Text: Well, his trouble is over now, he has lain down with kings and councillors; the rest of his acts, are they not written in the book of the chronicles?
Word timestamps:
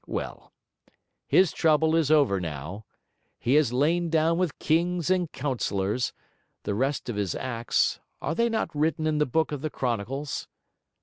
Well, 0.07 0.51
his 1.27 1.51
trouble 1.51 1.95
is 1.95 2.09
over 2.09 2.39
now, 2.39 2.85
he 3.37 3.53
has 3.53 3.71
lain 3.71 4.09
down 4.09 4.39
with 4.39 4.57
kings 4.57 5.11
and 5.11 5.31
councillors; 5.31 6.11
the 6.63 6.73
rest 6.73 7.07
of 7.07 7.17
his 7.17 7.35
acts, 7.35 7.99
are 8.19 8.33
they 8.33 8.49
not 8.49 8.73
written 8.73 9.05
in 9.05 9.19
the 9.19 9.27
book 9.27 9.51
of 9.51 9.61
the 9.61 9.69
chronicles? 9.69 10.47